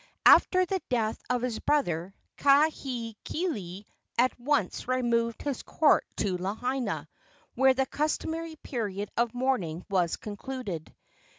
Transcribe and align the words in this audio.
After 0.25 0.65
the 0.65 0.81
death 0.89 1.21
of 1.29 1.43
his 1.43 1.59
brother, 1.59 2.15
Kahekili 2.39 3.85
at 4.17 4.39
once 4.39 4.87
removed 4.87 5.43
his 5.43 5.61
court 5.61 6.07
to 6.15 6.37
Lahaina, 6.39 7.07
where 7.53 7.75
the 7.75 7.85
customary 7.85 8.55
period 8.55 9.11
of 9.15 9.35
mourning 9.35 9.85
was 9.91 10.15
concluded. 10.15 10.91